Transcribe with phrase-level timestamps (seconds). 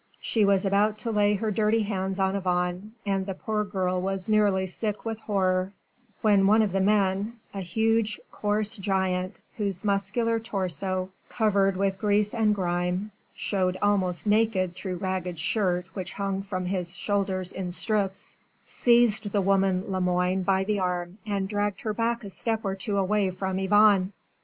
[0.19, 4.27] She was about to lay her dirty hands on Yvonne, and the poor girl was
[4.27, 5.73] nearly sick with horror,
[6.23, 12.33] when one of the men a huge, coarse giant, whose muscular torso, covered with grease
[12.33, 17.71] and grime showed almost naked through a ragged shirt which hung from his shoulders in
[17.71, 22.73] strips seized the woman Lemoine by the arm and dragged her back a step or
[22.73, 24.13] two away from Yvonne.